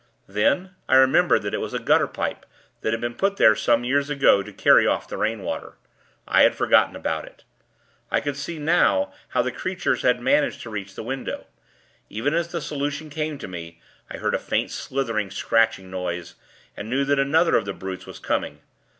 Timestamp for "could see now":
8.19-9.13